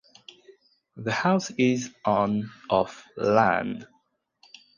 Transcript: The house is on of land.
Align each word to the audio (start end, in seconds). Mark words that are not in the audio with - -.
The 0.97 1.11
house 1.11 1.51
is 1.59 1.91
on 2.05 2.49
of 2.71 3.03
land. 3.17 3.85